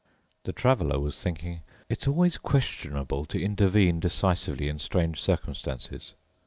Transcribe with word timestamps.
The 0.45 0.51
Traveler 0.51 0.99
was 0.99 1.21
thinking: 1.21 1.61
it's 1.87 2.07
always 2.07 2.39
questionable 2.39 3.23
to 3.25 3.39
intervene 3.39 3.99
decisively 3.99 4.67
in 4.67 4.79
strange 4.79 5.21
circumstances. 5.21 6.15